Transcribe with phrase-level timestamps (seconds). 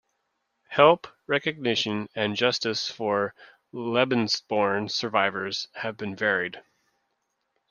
[0.69, 3.35] Help, recognition, and justice for
[3.71, 6.59] "Lebensborn" survivors have been varied.